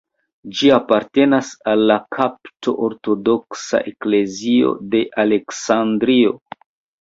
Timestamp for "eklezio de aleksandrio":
3.93-6.35